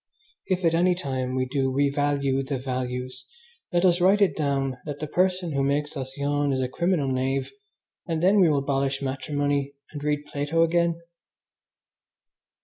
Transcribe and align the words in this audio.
If 0.47 0.65
at 0.65 0.73
any 0.73 0.95
time 0.95 1.35
we 1.35 1.45
do 1.45 1.71
revalue 1.71 2.43
the 2.43 2.57
values, 2.57 3.27
let 3.71 3.85
us 3.85 4.01
write 4.01 4.19
it 4.19 4.35
down 4.35 4.79
that 4.83 4.97
the 4.97 5.05
person 5.05 5.51
who 5.51 5.61
makes 5.63 5.95
us 5.95 6.17
yawn 6.17 6.51
is 6.51 6.59
a 6.59 6.67
criminal 6.67 7.11
knave, 7.11 7.51
and 8.07 8.23
then 8.23 8.39
we 8.39 8.49
will 8.49 8.57
abolish 8.57 8.99
matrimony 9.03 9.75
and 9.91 10.03
read 10.03 10.25
Plato 10.25 10.63
again. 10.63 10.99